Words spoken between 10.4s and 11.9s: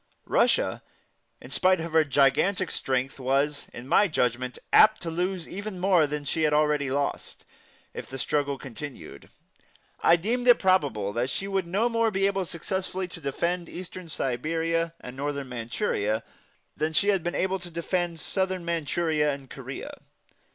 it probable that she would no